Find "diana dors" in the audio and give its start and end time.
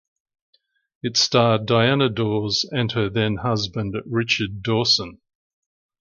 1.67-2.63